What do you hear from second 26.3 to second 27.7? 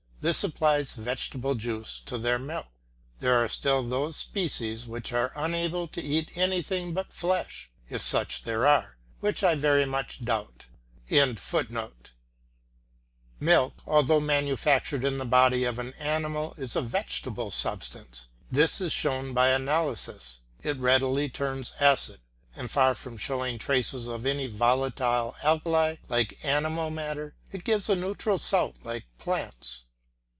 animal matter, it